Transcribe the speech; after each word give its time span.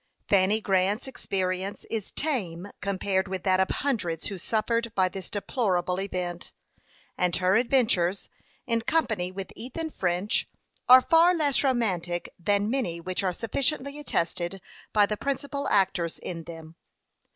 Fanny 0.27 0.61
Grant's 0.61 1.05
experience 1.05 1.85
is 1.91 2.11
tame 2.11 2.69
compared 2.81 3.27
with 3.27 3.43
that 3.43 3.59
of 3.59 3.69
hundreds 3.69 4.25
who 4.25 4.39
suffered 4.39 4.91
by 4.95 5.07
this 5.07 5.29
deplorable 5.29 6.01
event; 6.01 6.51
and 7.19 7.35
her 7.35 7.55
adventures, 7.55 8.27
in 8.65 8.81
company 8.81 9.31
with 9.31 9.53
Ethan 9.55 9.91
French, 9.91 10.47
are 10.89 11.01
far 11.01 11.35
less 11.35 11.63
romantic 11.63 12.33
than 12.39 12.67
many 12.71 12.99
which 12.99 13.21
are 13.21 13.31
sufficiently 13.31 13.99
attested 13.99 14.59
by 14.91 15.05
the 15.05 15.17
principal 15.17 15.67
actors 15.67 16.17
in 16.17 16.45
them. 16.45 16.77